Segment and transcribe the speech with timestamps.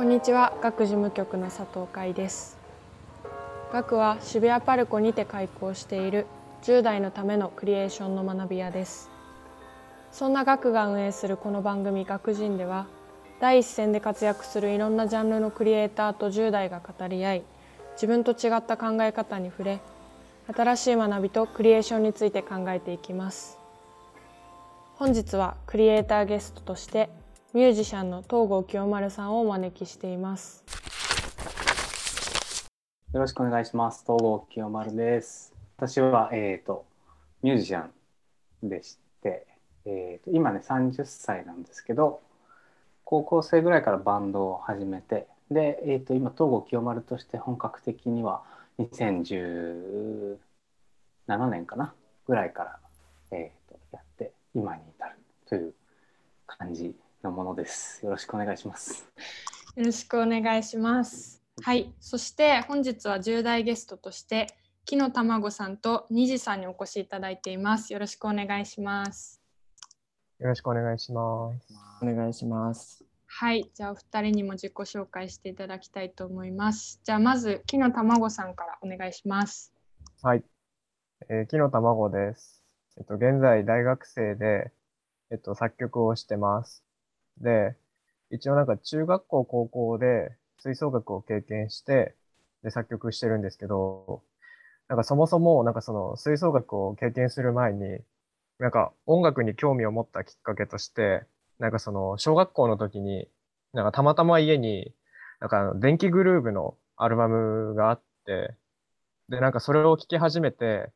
[0.00, 0.54] こんにちは。
[0.62, 2.56] 学事務局の佐藤海です。
[3.70, 6.24] 学は渋谷パルコにて開校している
[6.62, 9.10] 10代のためのクリエーションの学び屋です。
[10.10, 12.86] そんな学が運営するこの番組学人では
[13.42, 17.42] 第一線で活躍するいろんなジャンルのクリエイターと10代が語り合い
[17.92, 19.80] 自分と違った考え方に触れ
[20.56, 23.58] 新しい学びとクリエーションについて考えていきます。
[24.94, 27.10] 本日はクリエイターゲストとして
[27.52, 30.64] ミュージシャンの東郷清丸さんをお招きしています。
[33.12, 34.04] よろしくお願いします。
[34.06, 35.52] 東郷清丸です。
[35.76, 36.84] 私はえっ、ー、と
[37.42, 37.86] ミュージシャ
[38.62, 39.46] ンでして
[39.84, 42.20] えーと、今ね30歳なんですけど
[43.04, 48.42] 高校生ぐらいからバンドを始めてで、えーと、今東郷清丸として本格的には
[48.78, 50.38] 2017
[51.50, 51.94] 年かな？
[52.26, 52.78] ぐらいから、
[53.32, 55.16] えーと、とやって今に至る
[55.48, 55.74] という
[56.46, 58.04] 感じのものです。
[58.04, 59.06] よろしくお願いします。
[59.76, 61.42] よろしくお願いします。
[61.62, 64.46] はい、そして本日は重大ゲストとして
[64.86, 67.92] 木の卵さんと虹さんにお越しいただいています。
[67.92, 69.40] よろしくお願いします。
[70.38, 71.68] よろしくお願いします。
[72.02, 73.04] お願いします。
[73.26, 77.00] はい、じゃあお二人にも自己紹介していただきたいと思います。
[77.04, 79.72] じゃあまず木の卵さんからお願いします。
[80.22, 80.42] はい、
[81.28, 82.64] えー、木の卵です。
[82.96, 84.72] えっと現在大学生で
[85.30, 86.82] えっと作曲をしてます。
[87.38, 87.76] で、
[88.30, 92.14] 一応なんか中学校高校で吹奏楽を経験して
[92.62, 94.22] で作曲してるんですけど、
[94.88, 98.00] なんかそもそもなんかその吹奏楽を経験する前に
[98.60, 101.24] なんか音楽に興味を持ったきっかけとして、
[101.58, 103.26] なんかその小学校の時に、
[103.72, 104.92] なんかたまたま家に、
[105.40, 108.54] なんか電気グルーヴのアルバムがあって、
[109.30, 110.90] で、なんかそれを聴き始めて、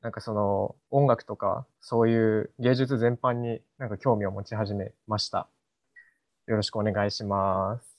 [0.00, 5.46] なんかその音楽とかそういう芸術全般になんか興味を持ち始めました。
[6.46, 7.96] よろしくお願いします。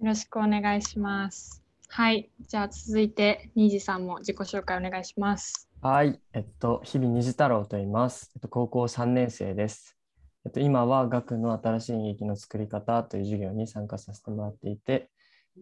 [0.00, 1.62] よろしくお願いします。
[1.88, 5.68] はい、じゃあ続いて、ニージさんも自己紹介お願いします。
[5.80, 8.32] はい、えっと、日々虹太郎と言います。
[8.34, 9.96] えっと、高校3年生です。
[10.44, 15.10] えっと、今は学の新しい演劇の作り方という授業に参加させてもらっていて、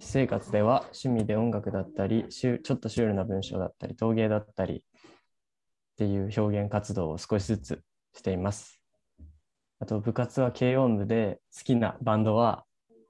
[0.00, 4.80] 私生活では趣味で音楽だったり、ちょっとシュールな文章だったり、陶芸だったりっ
[5.96, 7.82] ていう表現活動を少しずつ
[8.14, 8.81] しています。
[9.82, 12.64] あと、部活は軽音部で好きなバンドは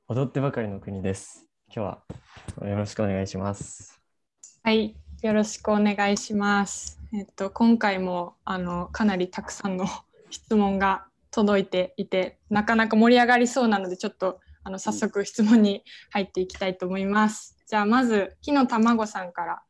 [0.09, 1.47] 踊ってばかりの国です。
[1.67, 4.01] 今日はよろしくお願いします。
[4.63, 6.99] はい、よろしくお願いします。
[7.13, 9.85] えっと、今回もあのかなりたくさんの
[10.33, 17.55] 質問が届いていてなかなか盛り上がりそうなのでちょっとあの早速質問に入っていきたいと思います。
[17.67, 19.63] じゃあまず木の卵さんから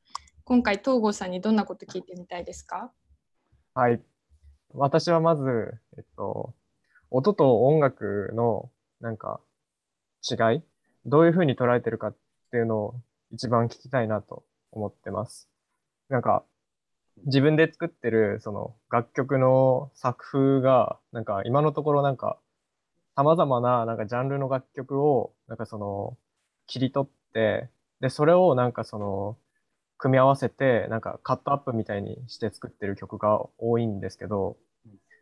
[0.44, 2.92] 今回東郷さんにどんなこと聞いてみたいですか？
[3.74, 4.00] はい
[4.74, 6.54] 私はまず、えっと、
[7.14, 8.70] 音と音楽の
[9.02, 9.38] なんか
[10.22, 10.62] 違い
[11.04, 12.16] どういうふうに捉えてるかっ
[12.50, 12.94] ていうのを
[13.30, 15.46] 一番聞きたいなと思ってます。
[16.08, 16.42] なんか
[17.26, 22.38] 自分で作ってるその楽曲の作風がなんか今のところなんか
[23.14, 26.16] 様々ななんかジャンルの楽曲をなんかその
[26.66, 27.68] 切り取って
[28.00, 29.36] でそれをなんかその
[29.98, 34.56] 組み合わせてなんかカットアップみたいにして作ってる曲が多いんですけど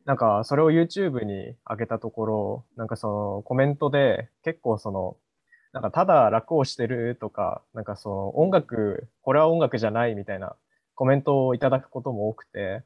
[0.04, 5.16] なんかそれを YouTube に上げたところなんかそのコメントで結構その
[5.72, 10.56] なんかただ楽をしてるとかなんかその音楽これは音楽じゃないみたいな
[11.00, 12.82] コメントをいただくことも多くて、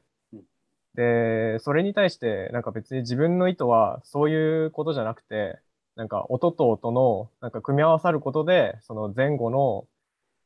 [0.95, 5.59] で、それに対して、なんか別に自分の意図はそういうことじゃなくて、
[5.97, 9.85] なんか音と音のなんか組み合わさることで、その前後の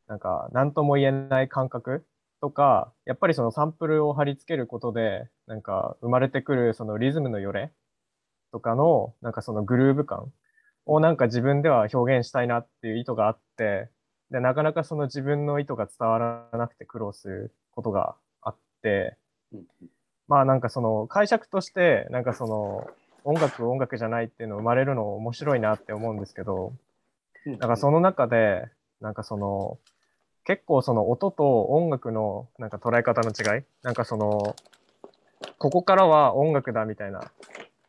[0.08, 2.04] なんか何とも言えない感覚
[2.42, 7.72] とか、やっぱりそのサンプルを貼り付けることで、なんか生まれてくるそのリズムのよれ
[8.52, 10.32] とかのなんかそのグルーヴ感
[10.86, 13.90] をなんか自分では表現したいなっていう意図があって、
[14.32, 16.20] で、なかなかその自分の意図が伝わ
[16.52, 19.18] らなくて苦労することがあって、
[20.28, 22.90] まあなんかその解釈として、なんかその
[23.24, 26.74] 音楽音楽じゃないっていうの生まれるの面白いなって思うんですけど、
[27.46, 28.66] なんかその中で、
[29.02, 29.78] なんかその、
[30.50, 34.56] 結構その音と音楽のなんか捉え方の違い、なんかその、
[35.60, 37.32] ここからは音楽だみたいな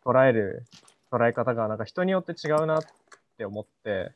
[0.04, 0.66] 捉える
[1.10, 2.82] 捉え方がなんか人によって違うなっ
[3.38, 4.12] て思って、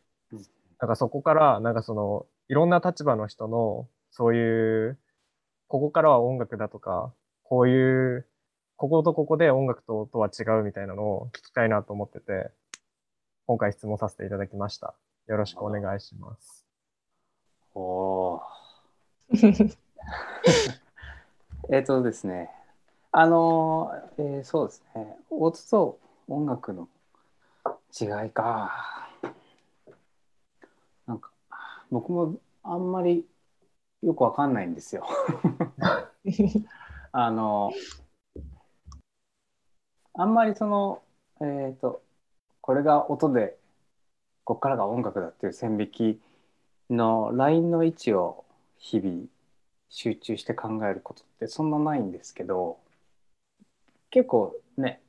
[0.79, 4.99] なんかそこから、なんかその、いろんな立場の人の、そういう、
[5.69, 7.14] ここからは音楽だとか、
[7.44, 8.26] こういう、
[8.76, 12.50] こことここで音楽ととは違うみたいなのを聞きたいなと思ってて、
[13.46, 14.93] 今回質問させていただきました。
[15.29, 16.73] よろしくお願いします。
[17.74, 18.40] お
[21.70, 22.50] えっとですね、
[23.10, 25.98] あの、えー、そうですね、音と
[26.28, 26.88] 音楽の
[27.98, 28.94] 違いか。
[31.90, 33.24] 僕もあんまり
[34.02, 35.06] よくわかんないんですよ。
[37.12, 37.72] あの
[40.14, 41.02] あんまりその
[41.40, 42.02] えっ、と
[42.60, 43.56] これが音で
[44.42, 46.20] こっからが音楽だっていう線引き
[46.90, 48.44] のラインの位置を
[48.78, 49.26] 日々
[49.88, 52.78] 集中して考えることってそんなないんですけど
[54.10, 55.00] 結構ね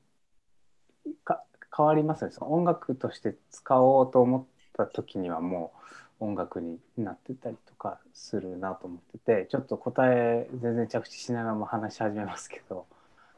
[1.23, 1.43] か
[1.75, 2.31] 変わりますね。
[2.31, 5.73] その音楽として使おうと思った時にはも
[6.19, 12.85] う音楽になってたりとかするなと思っててちょっと答え全然着地しないまま話し始めますけど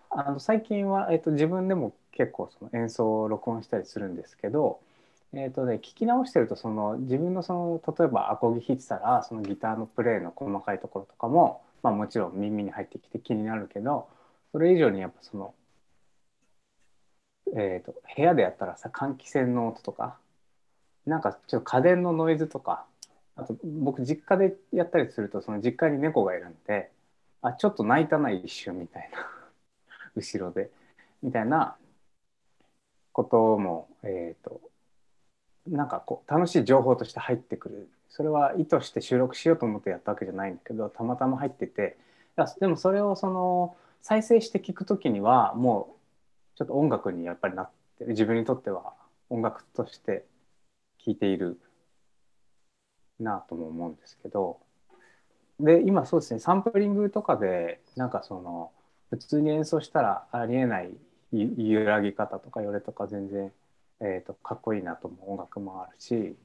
[0.10, 4.80] あの最近は、えっと、自分でも結構その演奏を録音したりするんですけど、
[5.34, 14.08] えっとね、聞き直してるとその自分のその例えばアコギ弾いてたらそのギターのプレーの細かいところとかも、まあ、もちろん耳に入ってきて気になるけど
[14.52, 15.54] それ以上にやっぱその、
[17.56, 20.18] えー、と部屋でやったらさ換気扇の音とか
[21.06, 22.86] なんかちょっと家電のノイズとか
[23.36, 26.90] あと僕実家でやったりするとその実家に猫がいるんで
[27.42, 29.20] あちょっと泣いたな一瞬みたいな
[30.16, 30.72] 後ろで
[31.22, 31.78] みたいな
[33.12, 34.62] こともえっ、と
[35.70, 37.90] なんかこう楽しい情報として入ってくる。
[38.10, 41.98] それは意図して収録しようと思ってやったわけじゃないんだけどたまたま入ってて。
[42.60, 45.96] でもそれをその再生して聞く時にはも
[46.56, 48.94] うちょっと音楽にやっぱりなって自分にとっては
[49.30, 50.26] 音楽として
[51.04, 51.60] 聴いている
[53.20, 54.60] なとも思うんですけど。
[55.60, 58.72] で今そうですねサンプリングとかでなんかその
[59.10, 60.92] 普通に演奏したらありえない
[61.32, 63.52] 揺らぎ方とかよれとか全然、
[64.00, 66.36] えーと、かっこいいなと思う音楽もあるし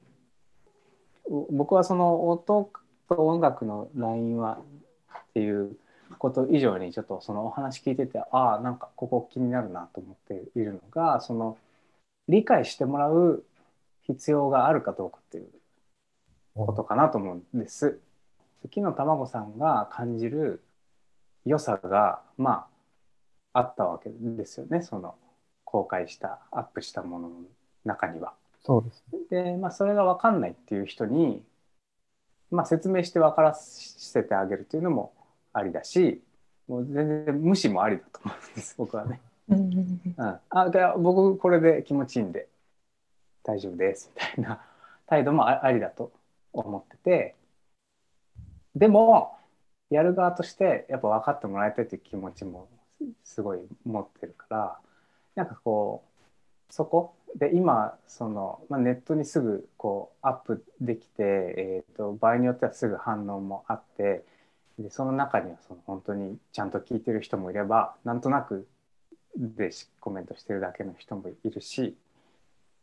[1.51, 2.71] 僕はその音
[3.09, 4.59] と音楽のラインは
[5.17, 5.77] っていう
[6.17, 11.57] こと以上にちょっとそのお話聞いててああなんかここ気になるなと思っているのがその
[12.27, 13.43] 理解してもらう
[14.03, 15.47] 必要があるかどうかっていう
[16.55, 17.99] ことかなと思うんです。
[18.69, 20.63] 木の卵さんが感じる
[21.45, 22.67] 良さがま
[23.53, 25.15] ああったわけですよねその
[25.73, 27.35] 公開したアップしたものの
[27.83, 28.33] 中には。
[28.61, 31.43] そうです、で、まあ、それが分かんないっていう人に、
[32.51, 35.13] まあ、説明して分からせてあげるっていうのも
[35.51, 36.21] ありだし
[36.67, 39.19] もう全然無視もありだと思うんです僕はね。
[39.49, 39.99] うん、
[40.49, 42.47] あで僕これで気持ちいいんで
[43.43, 44.61] 大丈夫ですみたいな
[45.07, 46.13] 態度もありだと
[46.53, 47.35] 思ってて
[48.75, 49.35] でも
[49.89, 52.69] やる側としてやっぱ分かってもらいたいという気持ちも
[53.25, 54.79] すごい持ってるから
[55.35, 56.03] なんかこ
[56.69, 57.15] うそこ？
[57.35, 64.23] で今その、まあ、ネットにすぐこうアップできて、えーと、場合によってはすぐ反応もあって
[64.77, 68.67] でその中にはその本当にちゃんと聞いてる人もいればなんとなく
[69.35, 71.95] でコメントしてるだけの人もいるし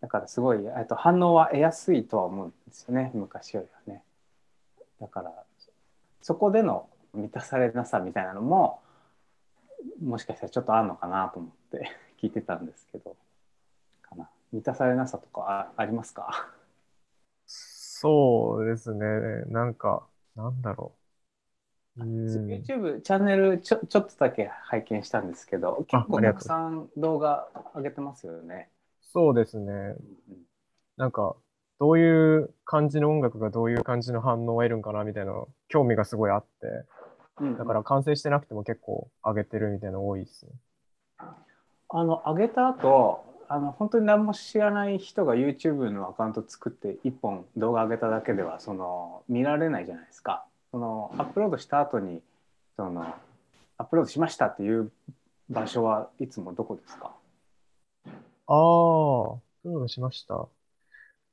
[0.01, 0.59] だからすごい
[0.89, 4.03] と反応は得やすいとは思うんですよね昔よりはね。
[5.01, 5.33] だから
[6.23, 8.81] そこでの満たされなさみたいなのも
[10.05, 11.91] もしかしたらちょっとあるのかなと思って
[12.23, 13.17] 聞いてたんですけど
[14.03, 14.29] かな。
[14.53, 16.49] 満たされなさとかありますか？
[17.47, 19.07] そうですね。
[19.49, 20.07] なんか
[20.37, 20.93] なんだろ
[21.99, 22.03] う。
[22.03, 28.69] YouTube チャンネルちょちょっとだけ拝見したんですけど結構たくさん動画上げてますよね。
[29.13, 29.97] そうですね、うん、
[30.97, 31.35] なんか
[31.79, 35.33] どういう感じの音楽がどういう感じの反応を得るんかなみたいな
[35.69, 36.87] 興味がすごいあって。
[37.59, 40.53] だから完成してなくても結構上げてるみたいなの多いですね。
[41.93, 50.45] あの上げた後あの本当に何も知らない人が YouTube のアカウント作って1本動画上げただけではその見られないじゃないですか。
[50.71, 52.23] そのアップロードした後に
[52.77, 53.03] その
[53.77, 54.93] アップロードしましたっていう
[55.49, 57.11] 場所はいつもどこですか？
[58.07, 58.13] あ
[58.53, 60.47] あ、そういうのしました。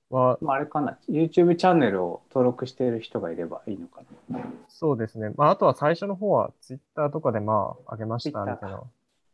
[0.09, 4.39] は、まあ、あれかな、YouTube チャンネルを登録している人がいればいいのかな。
[4.69, 5.31] そうですね。
[5.35, 8.87] まあ、あとは最初の方は Twitter とかでまあ、あげましたみたいなの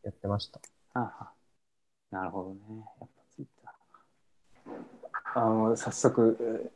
[0.03, 0.59] やってました。
[0.95, 1.31] ああ
[2.12, 2.59] なるほどね。
[3.00, 3.73] やっぱ Twitter。
[5.35, 6.71] あの、早速、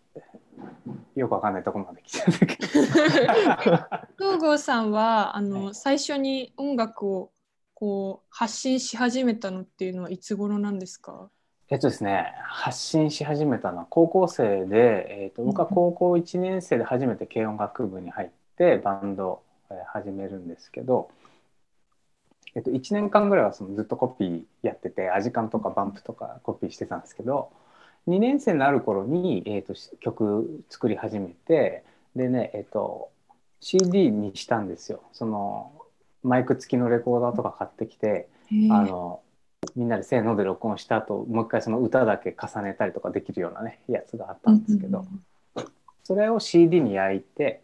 [1.15, 2.67] よくわかんないところまで来てるけど。
[4.17, 7.31] 東郷さんは、あの、はい、最初に音楽を
[7.75, 11.29] こう発信し始めたのっていうのはいつ頃なんですか？
[11.69, 19.43] えっとですね、発信し始めたのは高校生で、えっと、僕は高校1年生で初めて軽音楽部に入ってバンドを
[19.93, 21.11] 始めるんですけど、
[22.57, 27.51] えっと、1年間ぐらいはそのずっとコピーやっててアジカンとかバンプとかコピーしてたんですけど
[28.07, 31.83] 2年生になる頃に、えっと、曲作り始めて
[32.15, 33.09] でね、えっと、
[33.59, 35.03] CD にしたんですよ。
[35.13, 35.71] その
[36.23, 38.27] マイク付きのレコーダーとか買ってきて
[38.71, 39.21] あの
[39.75, 45.05] みんなでせーので録音した後もう一回その歌だけ重ねたりとかできるようなねやつがあったんですけど、
[46.03, 47.61] それを CD に焼いて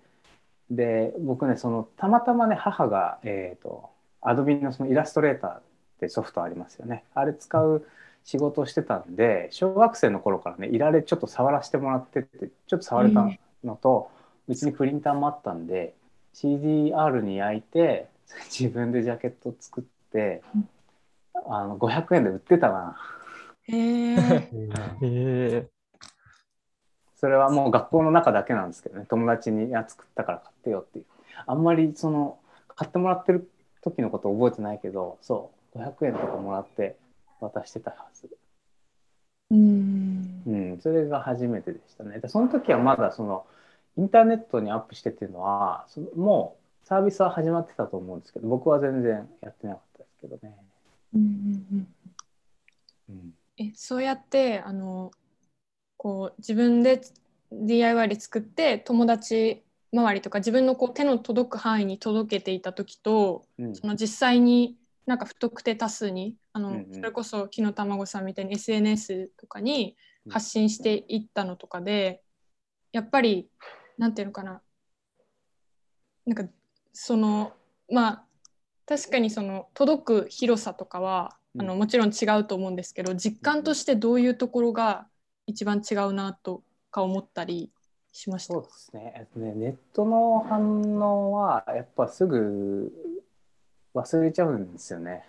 [0.69, 3.92] で僕ねそのたまたまね母がえっ、と
[4.24, 5.62] アドビのそのイラストレーターっ
[6.00, 7.86] てソフトありますよねあれ使う
[8.24, 13.27] 仕事をしてたんで小学生の頃からねいられちょっと触らせてもらってってちょっと触れた
[13.63, 14.10] のと、
[14.48, 15.94] うちにプリンターもあったんで
[16.34, 18.08] CDR に焼いて
[18.50, 20.42] 自分でジャケット作って、
[21.46, 22.98] あの500円で売ってたな
[23.63, 24.50] へえ。
[24.51, 24.51] へ
[25.01, 25.68] え。
[27.15, 31.06] それはもう学校の中だけなんですけどね友達に「いや作ったから買ってよ」っていう
[31.46, 32.38] あんまりその
[32.75, 33.50] 買ってもらってる
[33.83, 36.95] 時のこと覚えてないけどそう500円とかもらって
[37.41, 38.29] 渡してたはず
[39.51, 40.43] うん。
[40.45, 42.19] うん、それが初めてでしたね。
[42.19, 43.45] でその時はまだその
[43.97, 50.55] インターネットにアップしてっていうのはそのもうサービスは始まってたと思うんですけど僕は全然やってなかったですけどね。
[51.13, 51.87] うんうんうん
[53.09, 55.11] うん、えそうやってあの
[55.97, 57.01] こう自分で
[57.51, 59.63] DIY で作って友達
[59.93, 63.75] 周りとか自分のこう手の届く範囲に届けていた時とうん。
[63.75, 66.93] その実際になんか不特定多数にあの、うんうん。
[66.93, 69.95] それこそ木の卵さんみたいに SNS とかに
[70.29, 72.23] 発信していったのとかで、
[72.91, 73.50] やっぱり
[73.97, 74.62] なんていうのかな。
[76.25, 76.51] なんか
[76.93, 77.53] その
[77.91, 78.23] まあ
[78.85, 81.62] 確かにその届く広さとかは、うん。
[81.62, 85.07] あのもちろん違うと思うんですけど実感としてどういうところが
[85.45, 87.69] 一番違うなとか思ったり
[88.13, 88.53] しました。
[88.53, 89.13] そうですね。
[89.17, 92.93] えっとねネットの反応はやっぱすぐ
[93.93, 95.24] 忘れちゃうんですよね。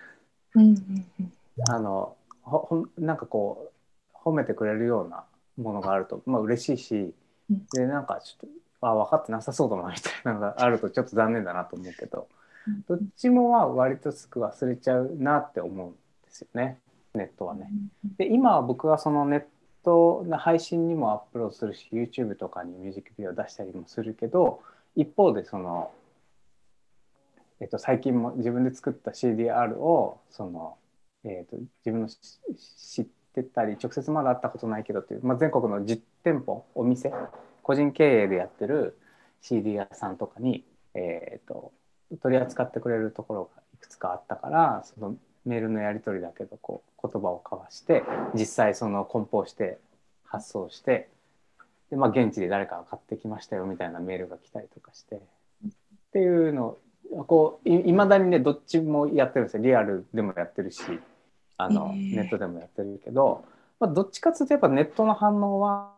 [0.55, 1.33] うんうんうん。
[1.69, 3.73] あのほなんかこ
[4.15, 5.25] う褒めてくれるような
[5.57, 7.15] ものがあると、まあ嬉しいし
[7.51, 7.67] うん。
[7.73, 8.51] でなんかちょっ
[8.81, 12.29] とあ分かってなさそうだなみたいなのがあるとちょっと残念だなと思うけど
[12.87, 15.99] どっちもは割とすぐ忘れちゃうなって思うんで
[16.31, 16.79] すよね。
[17.15, 17.71] ネットはね。
[18.19, 19.45] で今は僕はそのネッ
[19.85, 24.61] トの配信にもアップロードするし YouTube とかにミュージックビデオ出したりもするけど
[24.97, 25.93] 一方でその、
[27.61, 30.77] えっと、最近も自分で作った CDR をその、
[31.25, 37.13] えっと、自分の知ってたり直接まだ会ったことないけどっていう、まあ、全国の実店舗お店
[37.63, 38.99] 個人経営でやってる
[39.41, 40.65] CD 屋さんとかに、
[40.95, 41.73] えっと
[42.23, 48.03] 取り扱ってくれるところがいくつかあったからそのメールのやり取りだけどこう言葉を交わして
[48.35, 49.79] 実際その梱包して
[50.25, 51.09] 発送して
[51.91, 55.21] で、まあ、現地で誰かが買ってきましたよみたいなメールが来たりとかしてっ
[56.13, 56.77] ていうの
[57.13, 59.63] をこういまだにねどっちもやってるんですよ。
[59.63, 60.83] リアルでもやってるし
[61.57, 63.45] あの、ネットでもやってるけど、
[63.79, 65.93] まあ、どっちかっていうとやっぱネットの反応は、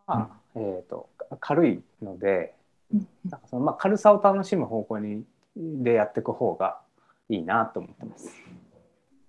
[0.55, 1.09] えー、と
[1.41, 2.55] 軽いので
[2.93, 3.09] うん。
[3.31, 5.25] なんかそのまあ軽さを楽しむ方向に
[5.57, 6.79] でやっていく方が
[7.29, 8.31] いいなと思ってます。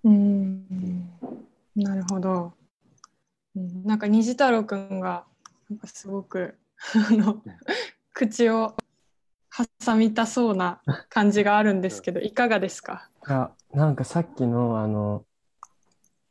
[0.04, 1.10] うん。
[1.76, 2.52] なるほど、
[3.56, 5.24] うん、なんか虹太郎くんが
[5.68, 6.56] なんかすごく
[6.94, 7.42] あの
[8.12, 8.74] 口を
[9.84, 13.08] 挟みたそうな感じがあるんですけどいかがですか？
[13.26, 15.24] いや、なんかさっきのあの、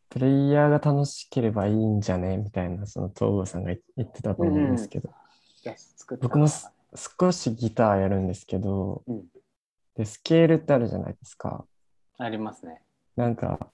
[0.09, 5.09] プレイヤーが楽しければいいんじゃねみたいな、その東郷さんが言ってたと思うんですけど、
[5.63, 6.71] じゃあ作った僕もす
[7.19, 9.25] 少しギターやるんですけど、うん。
[9.95, 11.65] で、スケールってあるじゃないですか。
[12.17, 12.81] ありますね。
[13.17, 13.71] なんか、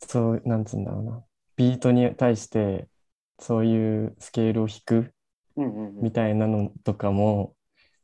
[0.00, 1.24] そう、なんつうんだろうな。
[1.56, 2.88] ビートに対して、
[3.40, 5.14] そういうスケールを弾く
[5.56, 7.54] うんうんうんみたいなのとかも、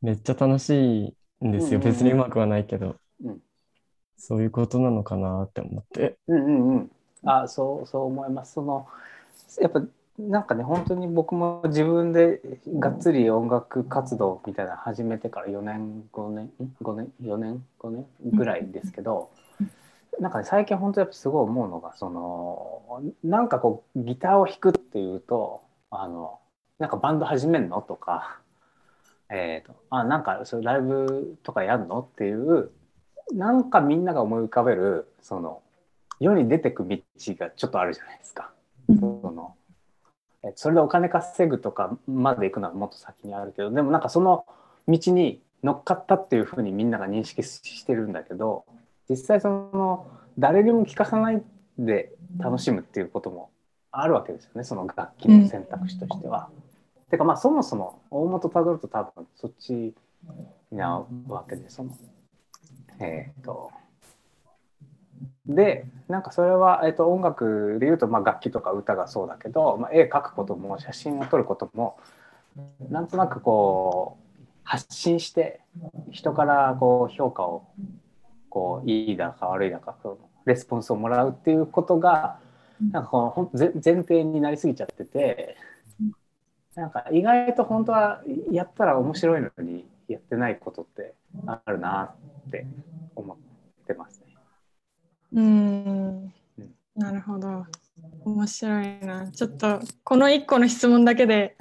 [0.01, 0.69] めっちゃ楽し
[1.41, 1.79] いんですよ。
[1.79, 3.39] 別にうまくはないけどうん。
[4.17, 6.17] そういうことなのかなって思って。
[6.27, 6.91] うんうんうん。
[7.25, 8.53] あ、そうそう思います。
[8.53, 8.87] その
[9.59, 9.81] やっぱ
[10.17, 12.41] なんかね本当に僕も自分で
[12.79, 19.29] がっつり音楽活動みたいなの始めてから4年5年ん5年4年5年ぐらいですけど、
[20.19, 25.61] なんか最近本当やっぱすごい思うのがそのなんかこうギターを弾くっていうと
[25.91, 26.39] あの
[26.77, 28.39] なんかバンド始めんのとか。
[29.31, 32.71] えー、とあなんかそれライブとかやんのっていう
[33.31, 35.61] なんかみんなが思い浮かべるその
[36.19, 36.97] 世に出てく道
[37.35, 38.51] がちょっとあるじゃないですか。
[38.87, 38.95] そ
[39.31, 39.55] の
[40.55, 44.45] それでお金稼ぐとかまで行くのはもっと先にあるけどでもなんかその
[44.87, 48.65] 道に乗っかったっていうふうにみんなが認識してるんだけど
[49.09, 51.43] 実際その誰にも聞かさない
[51.77, 53.49] で楽しむっていうことも
[53.91, 56.49] あるわけですよねその楽器の選択肢としては。
[57.09, 59.95] てかまあそもそも大元たどると多分そっち
[60.71, 61.97] なわけでその
[62.99, 63.71] えっ、と
[65.47, 71.97] でなんかそれは、えー、と音楽でいうと、まあ、楽器とか歌がそうだけど、まあ、絵描くことも写真を撮ることも
[72.89, 75.61] なんとなくこう発信して
[76.11, 77.63] 人からこう評価を
[78.49, 82.39] こういいだか悪いだかそのレスポンスをもらうっていうことが
[82.91, 85.57] なんかこのほん前前提になりすぎちゃってて
[86.75, 91.13] なんか意外と本当はやったら面白いのにやってないことって
[91.45, 92.15] あるな
[92.47, 92.65] って
[93.15, 93.37] 思っ
[93.85, 94.35] てますね。
[95.33, 96.33] うん。
[96.95, 97.65] なるほど。
[98.23, 99.29] 面白いな。
[99.31, 101.57] ちょっとこの1個の質問だけで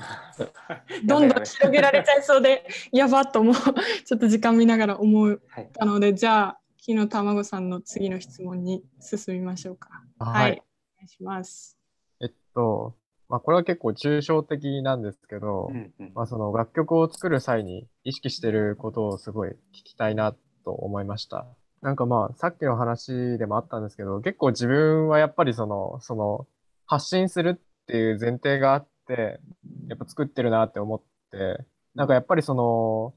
[1.05, 3.55] どんどん広げられちゃいそうでやばっと思う。
[3.55, 5.39] ちょっと時間見ながら思っ
[5.73, 6.58] たので、はい、じゃあ
[6.89, 9.91] 木の卵さんの次の質問に進みましょうか。
[10.19, 10.63] はい、はい、
[10.97, 11.77] お願いします。
[12.23, 12.95] えっと
[13.29, 19.55] まあ、これは結構抽象的なんですけど、うんうん、まあ、その楽曲を作る際に意識してることをすごい聞
[19.85, 21.47] きたいなと思いました。
[21.83, 26.47] なんかまあ、さっきの話でもあったんですけど、結構自分はやっぱりその、その、
[26.87, 29.41] 発信するっていう前提があって、
[29.89, 31.03] やっぱ作ってるなって思っ
[31.33, 33.13] て、なんかやっぱりその、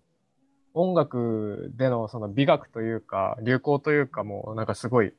[0.74, 5.14] 音楽でのその美学というか、流行というかも、なんかすごい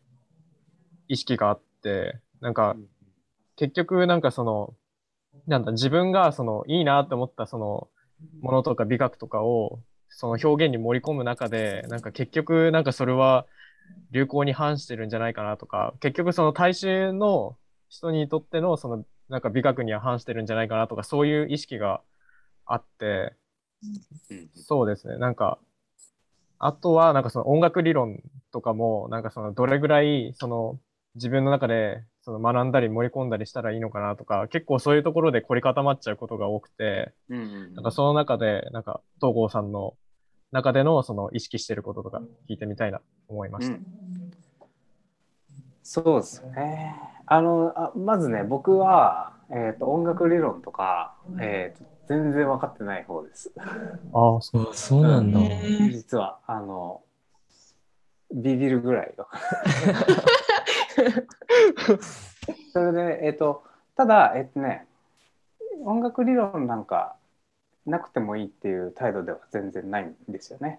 [1.08, 2.76] 意識があって、なんか、
[3.56, 4.74] 結局なんかその、
[5.46, 7.88] なんだ、自分がその、いいなって思ったその、
[8.40, 13.46] ものとか美学とかを、その表現に盛り込む中で、なんか結局なんかそれは
[14.10, 17.56] 流行に反してるんじゃないかなとか、結局その大衆の
[17.88, 22.02] 人にとってのそのなんか美学には反してるんじゃないかなとか、そういう意識が
[22.66, 23.34] あって、
[24.54, 25.58] そうですね、なんか、
[26.58, 28.22] あとはなんかその音楽理論
[28.52, 30.78] とかも、なんかそのどれぐらいその
[31.14, 39.94] 自分の中でその学んだり盛り込んだりしたらいいのかなとか、結構そういうところで凝り固まっちゃうことが多くて、うんうん、なんかその中で、なんか東郷さんの
[40.52, 43.74] 中でのその意識してることとか聞いてみたいなと思いました。
[43.74, 43.82] うん、
[45.82, 46.94] そうですね。
[47.26, 53.50] あのあまずね僕は、えーと、音楽理論とか、えーと、全然分かってない方です。
[54.12, 55.40] ああそうそうなんだ。
[55.90, 57.00] 実はあの
[58.34, 59.28] ビビるぐらいよ。
[62.72, 63.64] それでえっ、ー、と
[63.96, 64.86] ただえっ、ー、とね
[65.84, 67.16] 音楽理論なんか
[67.86, 70.78] なくてもいいっていう態度では全然ないんですよね。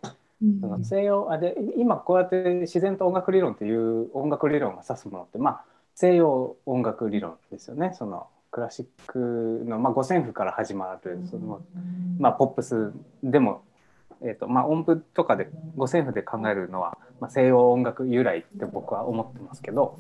[0.61, 5.63] その西洋あで今こうやって自然と音楽理論っていう音楽理論が指すものってまあ
[5.95, 7.95] 西洋音楽理論ですよね。
[7.97, 11.61] そのクラシックの、まあ、五線譜から始まるその、
[12.19, 13.63] まあ、ポップスでも、
[14.21, 19.97] えーとまあ、音符とかで五線譜で考えるのは、まあ、西洋音楽由来って僕は思ってますけど、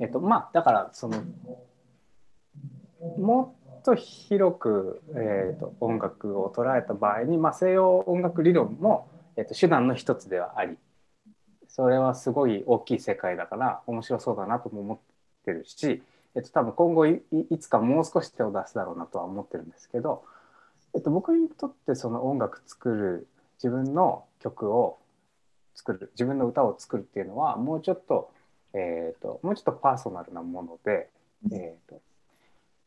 [0.00, 1.22] えーとまあ、だからその
[3.18, 10.78] もと広く、えーと、音楽を捉えた場合に、まあ、西洋音楽理論も、えーと、手段の一つではあり
[11.68, 14.98] それはすごい大きい世界だから面白そうだなとも思っ
[15.44, 16.02] てるし、
[16.34, 17.22] えーと、多分今後い
[17.58, 20.24] つかもう少し手を出すだろうなとは思ってるんですけど、
[20.94, 23.28] えー、と僕にとってその音楽作る
[23.62, 24.98] 自分の曲を
[25.74, 28.30] 作る自分の歌を作るっていうのはもうちょっと,、
[28.72, 31.08] えー、ともうちょっとパーソナルなもので、
[31.52, 32.00] えー、と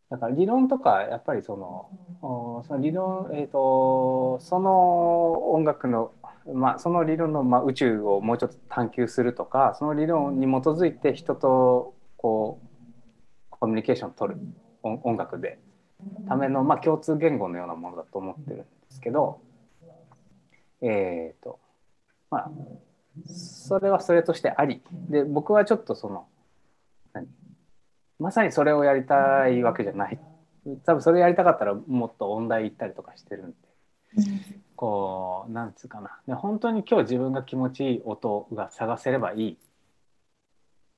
[0.09, 6.11] だから理論とかやっぱりそのその理論、えーと、その音楽の、
[6.53, 12.66] まあ、その理論の、まあ、宇宙をもうちょっと探求するとかその理論に基づいて人とこう
[13.77, 14.39] ニケーションを取る
[14.83, 15.59] 音楽で
[16.27, 19.39] ための、まあ、共通言語のようなものだと思ってるんですけど
[20.81, 21.59] えっ、ー、と
[22.29, 22.51] まあ
[23.25, 26.27] それはそれとしてありで僕はちょっとその
[27.13, 27.27] 何
[28.19, 30.19] まさにそれをやりたいわけじゃない。
[30.85, 33.55] 多分それやりたかったらもっと音大行ったりとかしてるんで、
[34.75, 36.19] こうなんつうかな。
[36.27, 39.57] で本当に今日自分が気持ちいい音が探せればいい。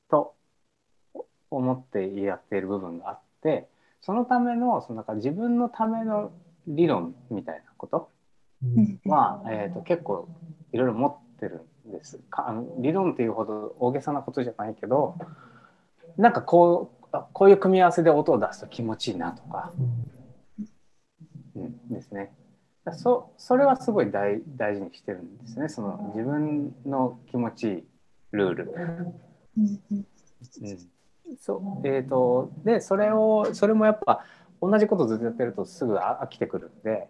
[0.10, 0.34] と
[1.52, 3.68] 思ってやっている部分があって
[4.02, 6.32] そのためのそのなんか自分のための
[6.68, 8.10] 理論みたいなこと
[9.06, 10.28] は、えーと、結構
[10.72, 12.20] いろいろ持ってるんです。
[12.30, 15.16] かあの理論っていうほど大げさなことじゃないけど
[16.18, 19.74] なんかこうこういう組み合わせで音を出すと気持ちいいなとか、
[21.56, 22.32] うん、ですね。
[22.92, 25.70] そそれはすごい大大事にしてるんですね。
[25.70, 27.84] その自分の気持ちいい
[28.32, 28.74] ルール。
[29.58, 30.06] うん
[31.40, 31.88] そう。
[31.88, 34.24] えーと、でそれをそれもやっぱ
[34.62, 37.08] 同じことずっとやってるとすぐ飽きてくるんで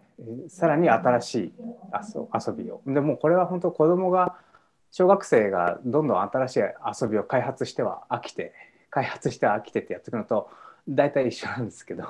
[0.48, 1.52] さらに新しい
[2.06, 2.80] 遊びを。
[2.86, 4.36] でもこれは本当子供が
[4.92, 6.60] 小学生がどんどん新しい
[7.02, 8.52] 遊びを開発しては飽きて
[8.90, 10.50] 開発して飽きてってやっていくのと
[10.88, 12.04] 大体一緒なんですけど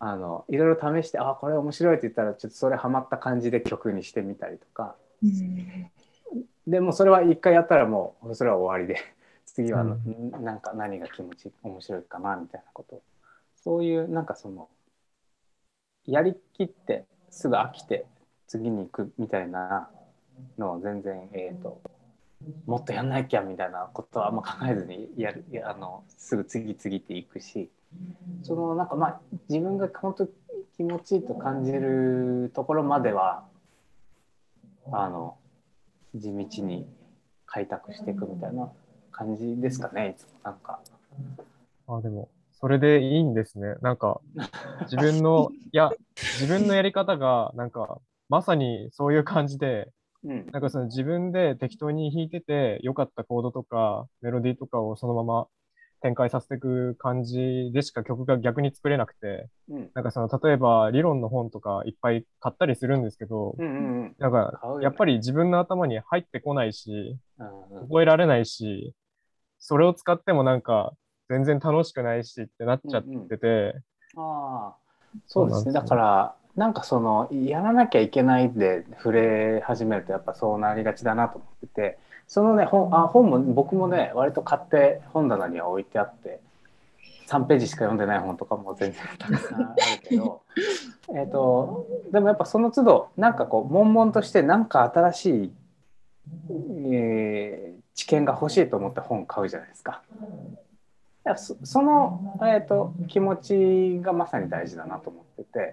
[0.00, 5.90] あのいろいろ試してあこれ面白いって言ったらちょっとそれハマった感じで曲にしてみたりとか、うん、
[6.66, 9.00] でもそれは一回やったらもうそれは終わりで
[9.46, 13.02] 次は、うん、なんか何が気持ち面白いかなみたいなこと。
[13.62, 14.68] そういうなんかその
[16.06, 18.04] やりきってすぐ飽きて
[18.46, 19.88] 次に行くみたいな
[20.58, 21.80] のを全然えっ、ー、と
[22.66, 27.70] もっとやんなきゃみたいなことはあんま考えずにやるあのすぐ次々っていくし
[28.42, 30.28] そのなんかまあ自分が本当
[30.76, 33.46] 気持ちいいと感じるところまでは
[34.92, 35.38] あの
[36.14, 36.86] 地道に
[37.46, 38.70] 開拓していくみたいな
[39.14, 40.40] 感じですかねいつも。
[40.42, 40.80] なんか。
[41.86, 43.76] あ、でも、それでいいんですね。
[43.80, 44.20] なんか、
[44.82, 45.90] 自分の、 いや、
[46.40, 49.92] 自分のやり方が、なんか、まさにそういう感じで、
[50.24, 50.46] うん。
[50.50, 55.46] なんかその自分で適当に弾いてて、良かったコードとか、メロディーとかをそのまま
[56.00, 59.90] 展開させていく感じでしか曲が逆に作れなくて、うん。
[59.94, 64.16] なんかその、例えば理論の本とかいっぱい買ったりするんですけど、うんうんうん。
[64.18, 67.88] なんかやっぱり自分の頭に入ってこないし、うんうん。
[67.88, 68.94] 覚えられないし、
[69.66, 70.92] それを使ってもなんか
[71.30, 73.74] 全然楽しくないしってなっちゃってて、
[74.14, 74.76] ああ。
[75.26, 75.62] そうですね。
[75.62, 81.98] そうですねだからなんかそのやらなきゃいけないで触れ始めるとやっぱそうなりがちだなと思ってて。
[82.26, 86.40] そのね本あ本も僕もね割と買って本棚には置いてあって
[87.26, 90.42] 3ページしか読んでない本とかも全然たくさんあるけど。
[91.14, 95.52] えっとでもやっぱその都度なんかこう悶々としてなんか新しい、
[96.50, 97.63] えー
[97.94, 100.02] 知見が欲しいと思って本買うじゃないですか。
[101.36, 105.72] そその、えー、と気持ちがまさに大事だなと思ってて、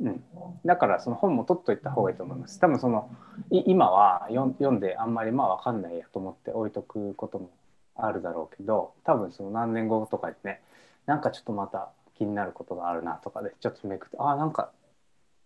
[0.00, 0.24] うん、
[0.64, 2.58] だからその本も取っといた方がいいと思います。
[2.58, 3.10] 多分その
[3.50, 7.50] い今は読んであんまりまあ分かんないやと思って置いとくことも
[7.94, 10.60] あるだろうけど多分その何年後とかにね
[11.06, 14.70] なんかちょっとまた気になることがあるなとかでちょっとめくってあなんか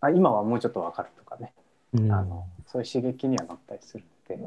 [0.01, 1.53] あ今はもうちょっと分かるとかね。
[1.94, 2.12] うん。
[2.12, 4.38] あのそういう刺激にはなったりするんで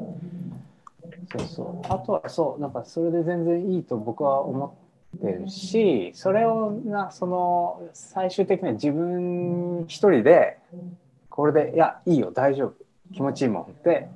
[1.30, 4.76] そうそうあとはそうなんかそれで全然いいと僕は思
[5.16, 10.58] ってるしそれをなその最終的には自分一人で
[11.28, 12.74] これでいやいいよ大丈夫
[13.14, 14.08] 気持ちいいもんって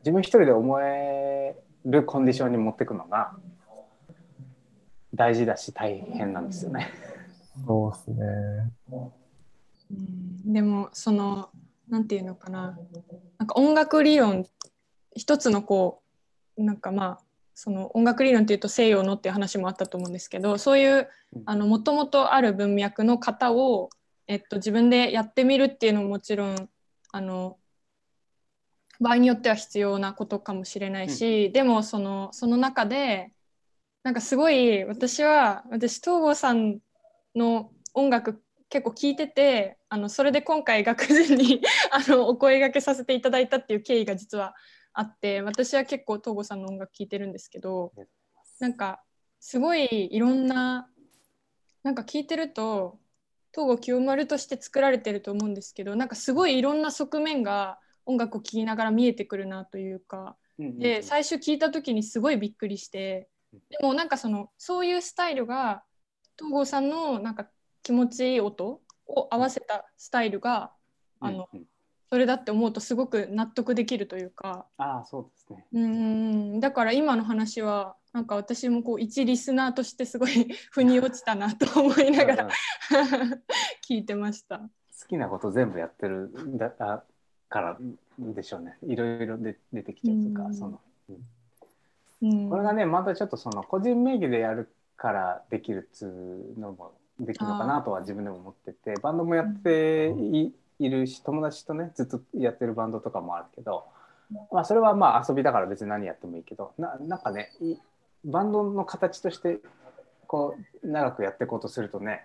[0.00, 3.32] 自分一人で思えるコンディションに持っていくのが
[5.14, 6.88] 大事だし大変なんですよね。
[7.66, 8.16] そうですね。
[8.92, 9.20] うん
[10.52, 11.50] でもその
[11.88, 12.78] なんていうのかな
[13.38, 14.46] なんか音楽理論
[15.14, 15.99] 一つのこう
[16.64, 17.18] なんかまあ
[17.54, 21.08] その音楽理論っていうと西洋のっていう話もあったと思うんですけどそういう
[21.44, 23.90] あのもともとある文脈の型を、
[24.26, 26.68] えっと、自分でやってみるっていうのももちろん
[27.12, 27.58] あの
[29.00, 33.32] 場合によっては必要なことかもしれないし、でもそのその中で
[34.02, 36.78] なんかすごい私は私東郷さん
[37.34, 44.54] の音楽結構聞いててあのそれで今回学人に あのお声がけさせていただいたっていう経緯が実は
[44.92, 47.92] あって私は結構東郷さんの音楽聴いてるんですけど
[48.58, 49.02] なんか
[49.40, 50.88] すごいいろんな
[51.82, 52.98] なんか聞いてると
[53.52, 60.36] 東郷清丸として作られてると思うんですけどなんかすごいいろんな側面が音楽を聴きながら見えてくるなというか
[60.78, 63.28] で最初聞いた時にすごいびっくりして
[63.70, 65.82] でもなんかそのそういうスタイルが
[66.38, 67.48] 東郷さんのなんか
[67.82, 70.72] 気持ちいい音を合わせたスタイルが
[71.20, 71.60] あのうん。
[71.60, 71.66] うん
[72.10, 74.66] それだって思うとすごく納得できるというか。
[74.78, 75.64] ああそうですね。
[75.72, 82.50] うんだから今の話はなんか私もこう一リスナーとしてすごい腑に落ちたなと思いながらうん
[83.88, 84.58] 聞いてました。
[84.58, 84.66] 好
[85.08, 87.04] きなこと全部やってるんだあ
[87.48, 87.78] から
[88.18, 88.76] でしょうね。
[88.82, 90.54] いろいろで出てきちゃうというか、うん。
[90.54, 90.80] その。
[92.22, 92.50] うん。
[92.50, 103.84] これがねまたちょっとその個人名義でやるからできるっつうのもできるのかなとは自分でも思っててバンドもやっていいるし友達とねずっとやってるバンドとかもあるけど、
[104.50, 107.76] まあ、それはまあ遊びだから別に何やってもいいけどななんかねい
[108.24, 109.58] バンドの形として
[110.26, 112.24] こう長くやっていこうとするとね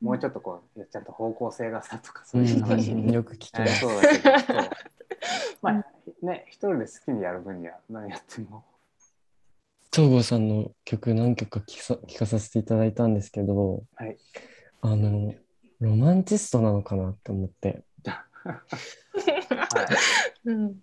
[0.00, 3.50] もうちょっとこうちゃんと方向性がさとかそういう話によく聞き。
[3.50, 4.30] そうだけど
[5.60, 5.84] まあ
[6.22, 8.64] ね一人で好きにやる分には何やっても。
[9.92, 14.16] 東郷さんの曲何曲か聴か聴かさせていただいたんですけど、はい。
[14.82, 15.34] あの、
[15.80, 17.84] ロマンチストなのかなって思って、はい
[20.44, 20.76] うん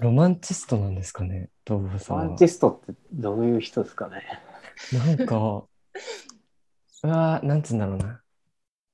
[0.00, 2.38] ロマンチストなんですかね、東郷さんはロマン。
[2.38, 4.22] チストってどういう人ですかね
[4.92, 5.64] なんか、
[7.02, 8.20] うわーなんつうんだろうな。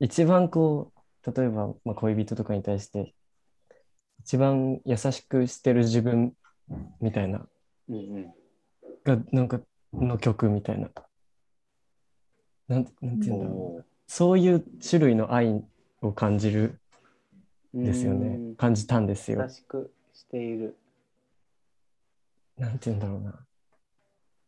[0.01, 0.93] 一番こ
[1.27, 3.15] う、例えば、まあ、恋人とかに対して、
[4.21, 6.35] 一番優しくしてる自分
[7.01, 7.47] みたいな、
[7.89, 8.33] うん
[9.05, 9.61] が、なんか、
[9.93, 10.91] の曲みたいな。
[12.69, 13.81] なんなんていうんだろう。
[13.81, 15.63] おそういう種類の愛
[16.01, 16.78] を感じる
[17.85, 18.27] ですよね。
[18.27, 19.49] うん感じたんですよ優。
[19.49, 20.77] しくしている
[22.57, 23.39] なんて言うんだろうな。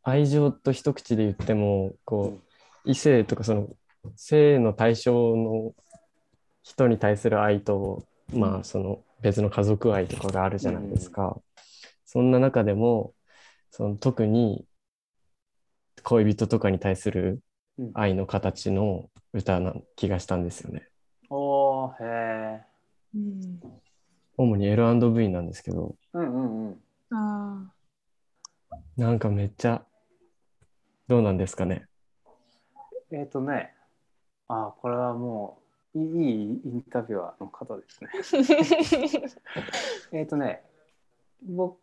[0.02, 3.68] 愛情と一口で言っても、こう、異性とかその
[4.16, 5.74] 性の対象の
[6.62, 11.36] 人に対する愛と、まあその別の家族愛とかがあるじゃないですか。
[12.04, 13.14] そんな中でも、
[13.70, 14.64] その特に
[16.02, 17.40] 恋人とかに対する
[17.94, 20.88] 愛の形の歌な気がしたんですよね。
[21.28, 22.69] おああ、へえ。
[23.14, 23.60] うん、
[24.36, 26.80] 主に L&V なんですけど、うんうんうん。
[27.10, 27.72] あ
[28.96, 29.84] なんかめっちゃ、
[31.08, 31.86] どうなんですかね。
[33.10, 33.74] えっ、とね、
[34.48, 35.58] ああ、これはも
[35.94, 38.10] ういいインタビュアーの方ですね。
[40.12, 40.62] ーえっとね、
[41.42, 41.78] 僕、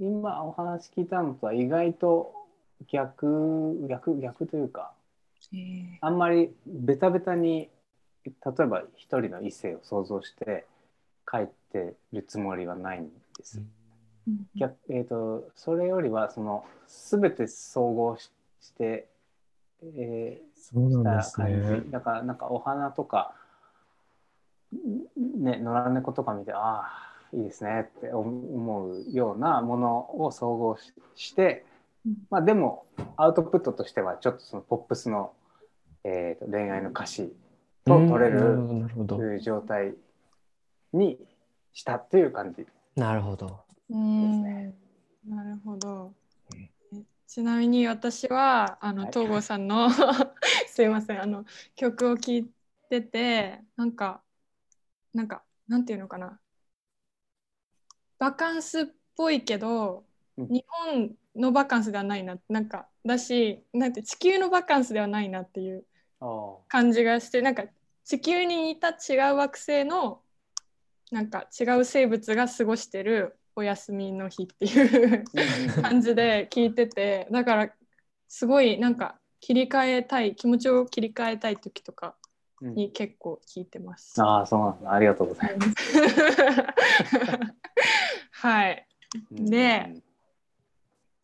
[0.00, 2.34] 今お話聞いたのとは意外と
[2.88, 4.92] 逆、逆、逆というか、
[5.52, 7.68] えーあんまりベタベタに、
[8.24, 10.66] 例えば一人の異性を想像して
[11.30, 13.58] 書いてるつもりはないんです。
[13.58, 13.66] うん
[14.54, 18.30] 逆えー、とそれよりはその全て総合し
[18.60, 19.08] して、
[19.82, 21.82] えそうー、なんですした感じ、ね。
[21.90, 23.34] だからなんかお花とか、
[24.72, 31.64] んね、野良猫とか見てああいいですねって思思うようなものを総合しして、
[32.06, 35.32] うんまあ、でもアウトプットとしてはちょっとそのポップスの、
[36.04, 37.34] えー、と恋愛の歌詞
[37.84, 39.16] と取れるほるど、なるほど。
[39.22, 39.94] いう状態
[40.92, 41.18] に
[41.72, 42.66] したっていう感じ。
[42.96, 43.64] なるほど。
[43.88, 46.12] なるほど。
[47.26, 49.10] ちなみに私はあのはい。
[49.12, 49.88] 東郷さんの
[50.68, 51.22] すいません。
[51.22, 52.50] あの曲を聴い
[52.90, 54.22] ててなんか
[55.14, 56.38] なんかなんていうのかな。
[58.18, 60.04] バカンスっぽいけど
[60.36, 60.48] うん。
[60.48, 62.38] 日本のバカンスではないな。
[62.48, 65.86] なんかだしなんて地球のバカンスではないなっていう。
[65.91, 65.91] あ
[66.68, 67.64] 感じがしてなんか
[68.04, 70.20] 地球に似た違う惑星の
[71.10, 75.24] なんか違う生物が過ごしてるお休みの日っていう
[75.78, 77.70] あ 感じで聞いててだから
[78.28, 82.16] すごいなんか切り替えたい気持ちを切り替えたい時とか
[82.62, 84.22] うんに結構聞いてます。
[84.22, 84.92] ああ、そうなんだ。
[84.92, 85.98] ありがとうございます。
[88.30, 88.86] はい
[89.32, 89.92] うんで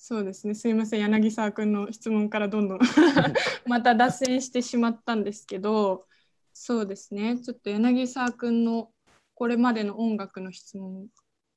[0.09, 0.55] そうですね。
[0.55, 1.01] すいません。
[1.01, 2.79] 柳沢君の質問からどんどん
[3.69, 6.07] また脱線してしまったんですけど
[6.55, 7.39] そうですね。
[7.39, 8.91] ちょっと柳沢君の
[9.35, 11.09] これまでの音楽の質問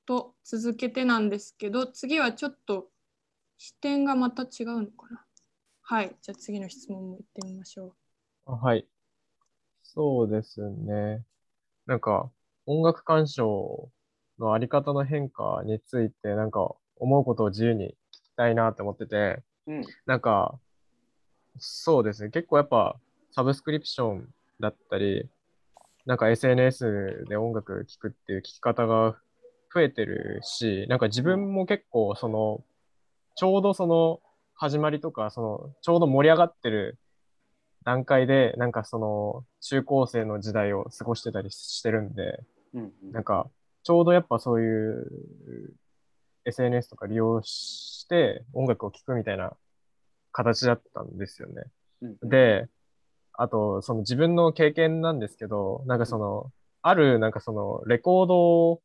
[0.05, 2.91] と続けてなんですけど次はちょっと
[3.57, 5.25] 視点がまた違うのかな。
[5.83, 6.17] はい。
[6.21, 7.95] じゃあ次の質問も行ってみましょ
[8.43, 8.85] あはい。
[9.81, 11.23] そうですね。
[11.85, 12.29] なんか、
[12.65, 13.89] 音楽鑑賞
[14.39, 17.95] のあり方の変化について、なんか、思うことを自由に
[18.41, 20.57] たいなって思ってて、うんなんか、
[21.59, 22.29] そうですね。
[22.31, 22.95] 結構やっぱ、
[23.31, 24.27] サブスクリプション
[24.59, 25.29] だったり、
[26.07, 29.15] なんか SNS で音楽聴くっていう聞き方が
[29.71, 32.63] 増えてるし、なんか自分も結構、その、
[33.35, 34.19] ちょうどその、
[34.55, 36.97] 始まりとか、その、ちょうど盛り上がってる
[37.83, 42.39] 段階で、なんかその、中高生の時代を過ごしてたりしてるんで、
[42.73, 43.47] うんうんなんか、
[43.83, 45.73] ちょうどやっぱそういう
[46.45, 49.53] SNS とか利用して音楽を聴くみたいな
[50.31, 51.63] 形だったんですよね。
[52.01, 52.29] うんうん。
[52.29, 52.67] で、
[53.33, 56.51] あと、その自分の経験なんですけど、なんかその、
[56.81, 58.81] ある、なんかその、レコード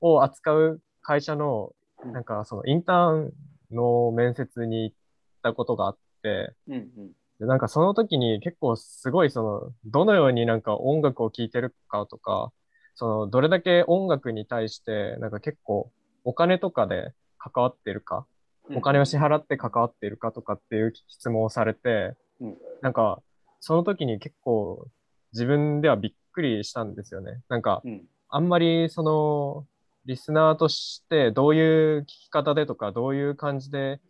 [0.00, 1.72] を扱う会社の、
[2.04, 2.12] うん。
[2.12, 3.32] なんかその、インターン
[3.70, 4.96] の面接に行っ
[5.42, 7.12] たことがあって、うんうん。
[7.40, 12.52] で、なんかその時に結構すごいその、どのようになんか音楽を聴いてるかとか、
[12.94, 15.90] その、どれだけ音楽に対して、なんか結構
[16.24, 18.26] お金とかで関わってるか、
[18.68, 23.22] うんお金を支払って関わっているかとかっていう質問をされてうん、なんか、
[23.60, 24.86] その時に結構
[25.32, 27.40] 自分ではびっくりしたんですよね。
[27.48, 28.02] なんか、うん
[28.34, 29.66] あんまりその、
[30.06, 34.00] リスナーとしてどういう聞き方でとか、どういう感じで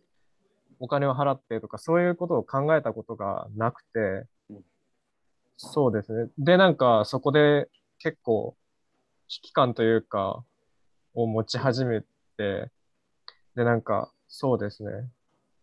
[0.79, 4.63] お金を払ってとか、そういうことを考えたことがなくてうん、
[5.57, 6.29] そうですね。
[6.37, 7.67] で、なんかそこで
[7.99, 8.55] 結構
[9.27, 10.45] 危機感というか、
[11.13, 12.01] を持ち始め
[12.37, 12.69] て、
[13.55, 14.91] で、なんか、そうですね。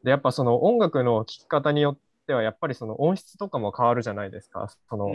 [0.05, 4.71] で、やっぱその音楽の聴き方によっては、やっぱりその音質とかも変わるじゃないですか。
[4.89, 5.15] その、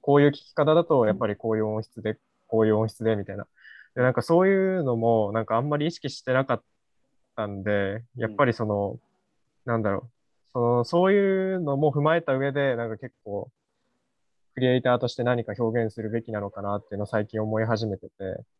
[0.00, 2.18] こういう聞き方だと、やっぱりこういう音質で、
[2.48, 3.46] こういう音質で、みたいな。
[3.94, 6.62] で、なんかそういうのも、なんかあんまり意識してなかっ
[7.36, 8.98] たんで、やっぱりその、
[9.64, 10.10] なんだろう、
[10.52, 13.50] その、そういうのも踏まえた上で、なんか結構、
[14.54, 18.12] クリエイターとして何か表現するべきなのかなっていうのを最近思い始めてて、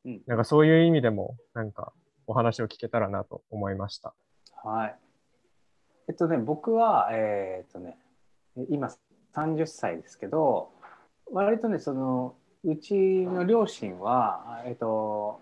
[0.04, 1.92] うんなんかそういう意味でも、なんか
[2.26, 4.12] お話を聞けたらなと思いました。
[4.64, 4.96] はい。
[6.08, 7.96] えっとね、僕は、えーっとね、
[8.68, 8.92] 今
[9.34, 10.70] 30歳ですけど、
[11.30, 15.40] 割とね、その、うちの両親は、えっと、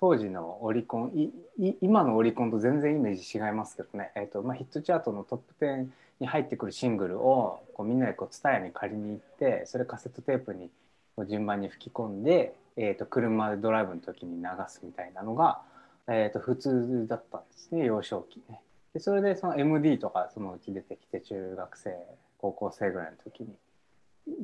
[0.00, 5.86] 当時のオリコン、いい今のオリコンと全然イメージ違いますけどね、えっとまあ、ヒットチャートのトップ10
[6.22, 10.70] に入ってくるシングルをこうみんなでこう TSUTAYA に借りに行って、それカセットテープに
[11.16, 15.60] こう順番に吹き込んで、えっと車でドライブの時に流すみたいなのが、
[16.08, 18.60] えっと普通だったんですね、幼少期ね。
[18.94, 21.90] でそれでその MD とかそのうち出てきて中学生
[22.38, 23.48] 高校生ぐらいの時に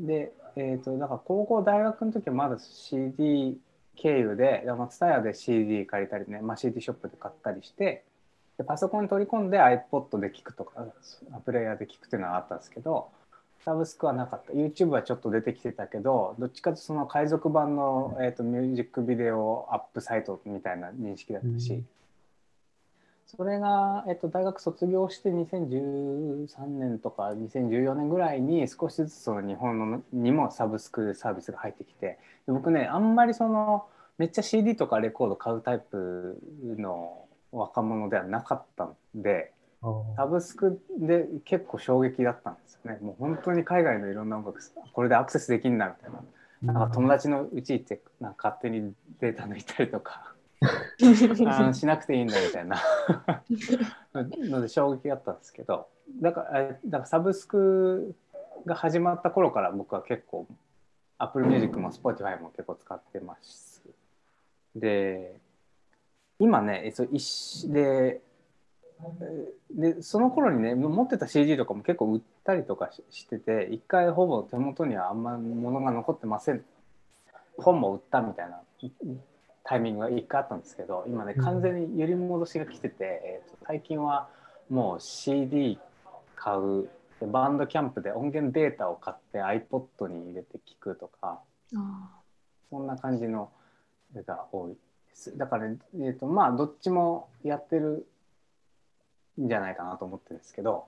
[0.07, 3.59] で、えー、とだから高校大学の時はまだ CD
[3.95, 8.05] 経由で TSUTAYA で CD 借りたりね、まあ、CD ショップで買ったりして
[8.59, 10.85] でパソコンに取り込んで iPod で聞くとか
[11.45, 13.09] プレイヤーで聞くっていうのはあったんですけど
[13.65, 14.53] サブスクはなかった。
[14.53, 21.83] YouTube はちょっと出てきてたけどどっちかとその海賊版の、えー、とミュージックビデオアップサイトみたいな認識だったし、
[23.27, 33.85] それが、えっと、大学卒業して2013年とか2014年ぐらいに少しずつその日本のにもサブスクサービスが入ってきて僕ねあんまりその
[34.17, 36.39] めっちゃ CD とかレコード買うタイプ
[36.79, 39.53] の若者ではなかったんで
[40.17, 42.99] サブスクで結構衝撃だったんですよね。
[43.01, 44.61] もう本当に海外のいろんな音楽
[44.93, 46.21] これでアクセスできんなみたいな。
[46.61, 50.35] なんか友達のうち行ってなんか勝手にデータ抜いたりとか
[51.47, 52.77] あしなくていいんだみたいな。
[54.51, 55.89] ので衝撃だったんですけど
[56.21, 58.17] だからだからサブスク
[58.67, 60.49] が始まった頃から僕は結構
[61.19, 63.85] Apple Music も Spotify も結構使ってます。
[64.75, 65.41] で
[66.39, 68.21] 今ねそ一で
[69.71, 76.65] でその頃にね持ってた CD とかも結構売ったりとかしてて一回ほぼ手元にはあんま物が残ってません。
[77.59, 78.61] 本も売ったみたいな
[79.65, 84.29] タイミングが一回あったんですけど今ね完全に揺り戻しが来てて、えーと、最近は
[84.71, 85.79] もう CD
[86.37, 86.89] 買う
[87.21, 91.41] でバンドキャンプで音源データを買って iPod に入れて聞くとか
[92.71, 93.51] そんな感じの
[94.27, 94.77] が多い
[95.37, 98.07] だから、ね、えーとまあどっちもやってる
[99.41, 100.87] んじゃないかなと思ってるんですけど、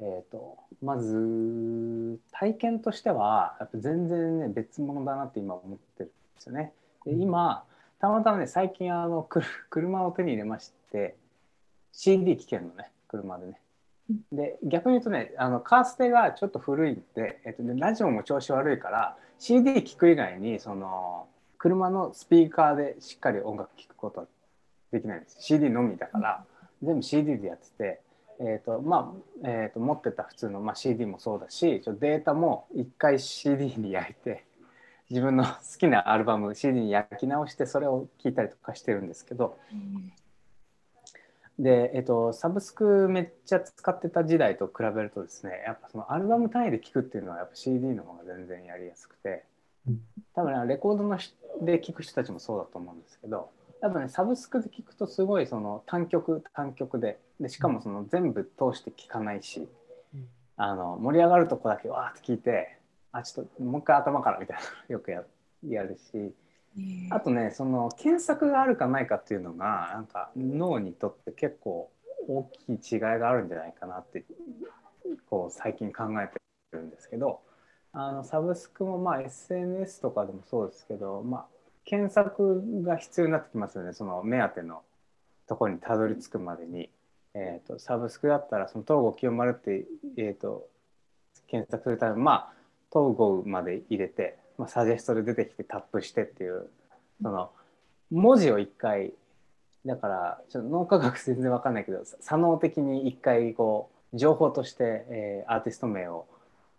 [0.00, 6.72] えーと、まず体験としてはやっぱ全然ね別物だなって今思ってるんですよね。
[7.04, 7.64] で今
[8.00, 9.28] たまたまね最近あの
[9.68, 11.16] 車を手に入れまして
[11.92, 13.60] CD 聴けるのね車でね。
[14.32, 21.28] で逆に言うとねあのカーステがちょっと古いんで、えっとね、ラジオも調子悪いから CD 聴く以外にその
[21.60, 24.26] 車のスピーカーでしっかり音楽聴くことは
[24.92, 25.36] できないんです。
[25.40, 26.44] CD のみだから、
[26.82, 28.00] 全部 CD でやってて、
[28.40, 34.46] えーとまあえーと、持ってた普通の、まあ、CD もそうだしデータも一回 CD に焼いて
[35.10, 39.58] 自分の 好きなアルバム CD に焼き直してそれを聴いたりとかしてるんですけど、
[41.58, 49.44] で、えっと、サブスクめっちゃ使ってた時代と比べるとですねやっぱそのアルバム単位で聴くっていうのはやっぱ CD の方が全然やりやすくて
[50.34, 51.18] 多分、ね、レコードの
[51.62, 53.50] で聴く人たちもそうだと思うんですけど
[53.82, 59.66] やっぱねサブスクで聴くとすごいその単曲単曲ででしかもその全部通して聴かないし、
[60.56, 62.76] あの盛り上がるとこだけわーって聞いて
[63.12, 65.22] あちょっともう一回頭からみたいなよくや
[65.66, 66.34] やるし、
[67.10, 71.90] あとねその検索があるかないかっていうのがなんか脳にとって結構
[72.28, 74.24] 大きい違いがあるんじゃないかなって
[75.28, 76.38] こう最近考えて
[76.72, 77.40] るんですけど
[77.92, 81.46] あのサブスクもまあ SNS とかでもそうですけど、まあ、
[81.84, 84.82] 検索が必要になってきますよねその目当ての
[85.48, 86.90] ところにたどり着くまでに。
[87.32, 90.66] えーと、サブスクだったらその東郷清丸って、えーと
[91.50, 92.52] 検索するためまあ
[92.90, 96.68] 統合まで入れて、まあ、サジェストで出てきてタップしてっていう
[97.22, 97.50] その
[98.10, 99.12] 文字を一回
[99.84, 106.26] だからちょっと脳科学全然わかんないけど左脳的に一回こう情報として、えー、アーティスト名を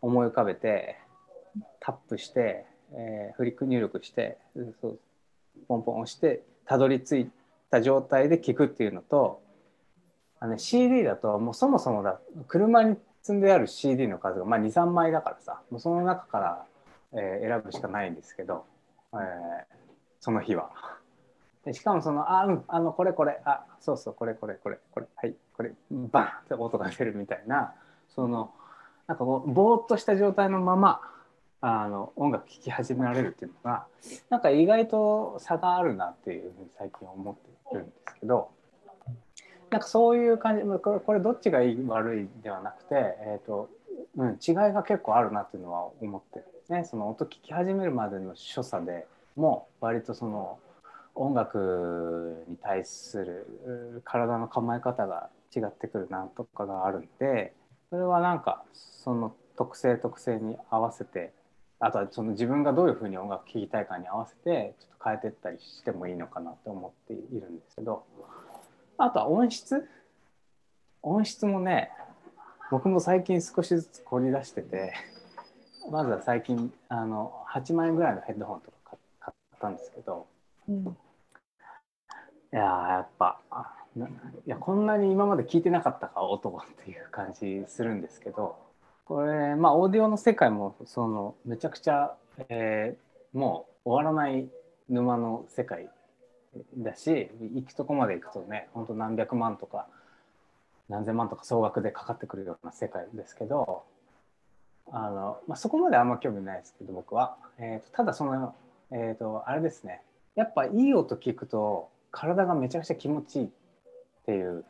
[0.02, 0.98] 思い浮かべて
[1.80, 4.38] タップして、えー、フリック入力して
[4.82, 5.00] そう
[5.68, 7.30] ポンポン押してたどり着い
[7.70, 9.42] た状態で聞くっていうのと
[10.40, 16.66] あの、ね、CD だともうそもそもだ車に積んである CD の数が、まあ、23枚だからさもうその中から、
[17.14, 18.66] えー、選ぶしかないんですけど、
[19.14, 19.20] えー、
[20.20, 20.72] その日は。
[21.66, 27.76] でしかもそのあうんあのこれこれあそうそうこれこれこれこれはいこれバンって音が出るみたいな
[28.16, 28.52] その
[29.12, 31.02] なんかこうぼーっとした状態のまま
[31.60, 33.86] あの音楽聴き始められるっていうのが
[34.30, 37.36] なんか意外と差があるなっていうふうに最近思っ
[37.72, 38.50] てるんですけど。
[39.70, 43.70] なんかそういう感じこれこれどっちがいい悪いではなくて、えーと
[44.18, 49.08] うん、違いが結構あるなっていうのは思ってるねその音聞き始めるまでの所作で
[49.38, 50.60] も割とその
[51.16, 57.54] 音楽に対する体の構え方が違ってくるなとかがあるんで
[57.92, 61.34] それはなんかその特性特性に合わせて
[61.82, 68.06] あとはその自分がどういうふうに音楽聴きたいかに合わせてちょっと変えていったりしてもいいのかなと思っているんですけど
[68.98, 69.88] あとは音質？
[71.02, 71.92] 音質もね
[72.70, 74.94] 僕も最近少しずつ凝り出してて
[75.92, 80.28] まずは最近あの8万円ぐらいのヘッドホンとか買ったんですけど、
[80.70, 80.88] うん、い
[82.52, 83.42] ややっぱ
[83.98, 88.56] いやこんなに今まで聞いてなかったか音っていう感じするんですけど
[89.06, 92.14] これまあオーディオの世界もそのめちゃくちゃ、
[92.50, 94.48] えー、もう終わらない
[94.90, 95.90] 沼の世界
[96.78, 99.88] だし行くとこまで行くとね本当何百万とか
[100.88, 103.84] 何千万とか総額でかかってくるような世界ですけど
[104.92, 108.54] あの、まあ、そこまであんま興味ないですけど僕は、えーと、ただその、
[108.92, 110.02] えーと、あれですね。
[110.36, 113.50] やっぱいい音聞くと体がめちゃくちゃ気持ちいい。
[114.22, 114.66] っていう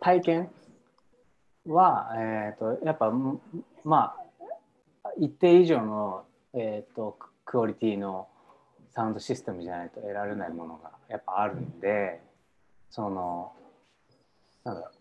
[0.00, 0.50] 体験
[1.66, 3.12] は、えーと、やっぱ
[3.84, 4.14] ま
[5.04, 8.28] あ一定以上の、えー、とクオリティの
[8.94, 12.20] サウンドシステムじゃないと得られないものがやっぱあるんで
[12.90, 13.52] その
[14.64, 14.92] なんだろう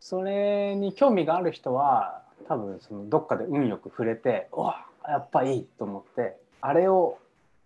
[0.00, 7.18] それに興味がある人は多分そのどっかで運よく触れてうわやっぱいいと思ってあれを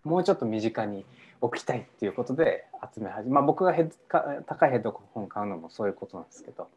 [0.03, 1.05] もうちょっと身近に
[1.41, 6.69] 置きたいっていうことで集め始めまあ僕がヘッか高いヘッドホン買うのもそういうことなんですけど、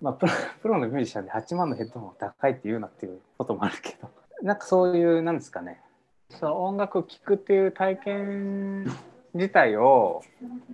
[0.00, 0.32] まあ、プロ
[0.62, 4.10] プロのミュージシャンで8万のヘッドホン高いって言うなっていうこともあるけど
[4.42, 5.82] なんかそういうなんですかね。
[6.30, 8.84] その音楽を聴くっていう体験
[9.34, 10.22] 自体を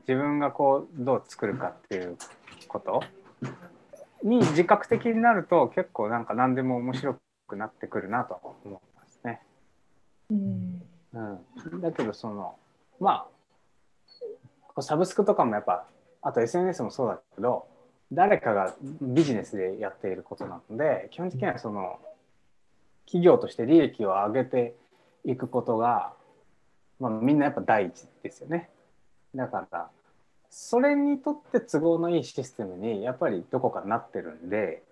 [0.09, 2.19] 自分がこうどう作るかっていう
[2.67, 3.03] こと
[4.23, 9.43] に自覚的になると結構なんか何でも面白くなってくるなと思いますね。
[10.31, 10.83] うん、
[11.13, 12.57] うん、だけどその
[13.01, 13.27] ま
[14.77, 15.87] あサブスクとかもやっぱ
[16.23, 17.67] あと SNS もそうだけど
[18.13, 21.99] 誰かがビジネスでやっていることなので基本的にはその
[23.07, 24.75] 企業として利益を上げて
[25.25, 26.13] いくことが、
[27.01, 28.71] まあ、みんなやっぱ第一ですよね。
[29.35, 29.89] だから
[30.49, 34.83] それにとって都合のいいシステムにやっぱりどこかなってるんで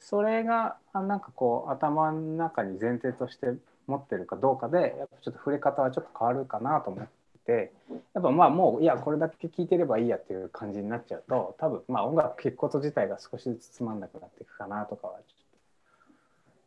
[0.00, 3.54] それがなんかこう頭の中に前提として
[3.92, 7.08] 持ってるかどうかでやっぱちょっと触れ方はちょっと変わるかなと思っ
[7.46, 7.72] て
[8.14, 15.36] やっぱまあもういやこれだけ聞いてればいいやっていう感じになっちゃうと多分まあ音楽聴くこと自体が少しずつつまんなくなっていくかなとかはちょっ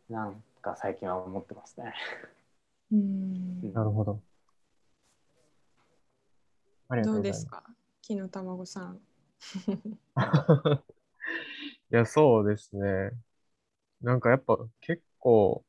[0.08, 1.94] となんか最近は思ってますね。
[2.92, 4.22] うんなるほど。
[6.90, 7.46] ありがとうございます。
[7.46, 7.64] どうですか
[8.02, 9.00] 木の卵さん。
[11.92, 13.12] いや、そうですね。
[14.02, 15.64] なんかやっぱ結構、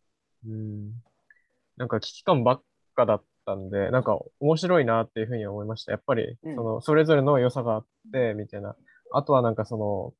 [0.46, 1.02] うん、
[1.76, 2.62] なんか危機感ばっ
[2.94, 5.92] かだったんで、なんか面白いなっていうふうに思いました。
[5.92, 8.74] やっぱり、その、それぞれの良さがあって、みたいな。
[9.12, 10.14] あとはなんかその、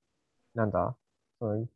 [0.55, 0.97] なんだ、
[1.39, 1.67] その、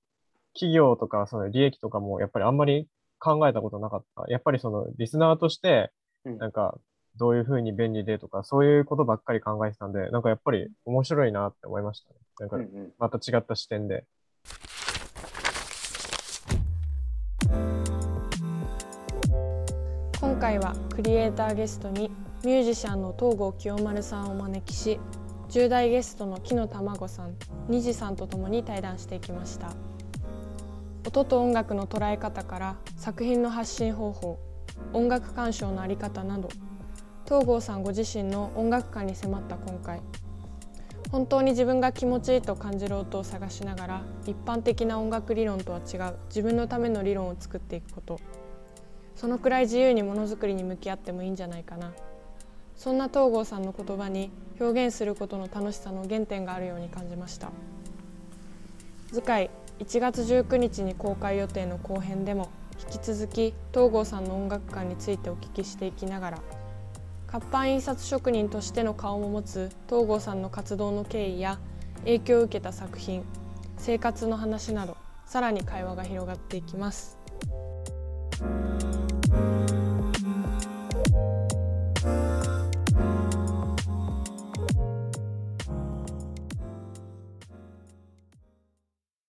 [0.54, 4.24] 企業とかその利益とかもやっぱりあんまり考えたことなかった。
[4.28, 5.92] やっぱりそのリスナーとして、
[6.24, 6.78] なんか
[7.16, 12.16] どういうふうに便利でとか、そういうことばっかり考えてたんで、なんかやっぱり面白いなって思いましたね。
[12.38, 12.56] なんか
[12.98, 14.04] また違った視点で。
[20.40, 22.10] 回はクリエイターゲストに
[22.42, 24.98] ミュージシャンの東郷清丸さんをお招きし
[25.50, 27.36] 10代ゲストの木野卵さん
[27.68, 29.74] 虹さんとともに対談していきました。
[31.06, 34.38] 音と音楽の捉え方から作品の発信方法
[34.94, 36.48] 音楽鑑賞の在り方など
[37.26, 40.00] 東郷さんご自身の音楽観に迫った今回。
[41.12, 48.18] 本当に自分が気持ちいいと感じる音を探しながら一般的な音楽理論とは違う自分のための理論を作っていくこと。
[49.20, 51.92] そのくらい自由にものづくりに向き合ってもいいんじゃないかな
[52.74, 57.50] そんな東郷さんの言葉に表現することの楽しさの原点があるように感じました
[59.12, 62.48] 次回1月19日に公開予定の後編でも
[62.82, 66.38] 引き続き東郷さんの音楽観についてお聞きしていきながら
[67.26, 71.58] 活版印刷職人としての顔も持つ東郷さんの活動の経緯や
[72.04, 73.22] 影響を受けた作品
[73.76, 74.96] 生活の話など
[75.26, 77.20] さらに会話が広がっていきます。